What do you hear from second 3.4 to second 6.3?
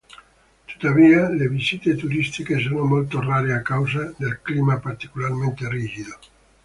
a causa del clima particolarmente rigido.